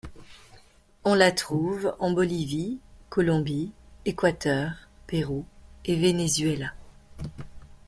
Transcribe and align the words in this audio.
On 1.03 1.13
la 1.13 1.31
trouve 1.31 1.95
en 1.99 2.09
Bolivie, 2.11 2.79
Colombie, 3.11 3.71
Équateur, 4.05 4.71
Pérou 5.05 5.45
et 5.85 5.95
Venezuela. 5.95 6.71